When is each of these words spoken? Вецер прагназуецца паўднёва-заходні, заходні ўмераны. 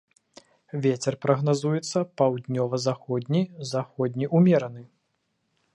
Вецер 0.85 1.13
прагназуецца 1.25 1.99
паўднёва-заходні, 2.21 3.41
заходні 3.75 4.25
ўмераны. 4.37 4.83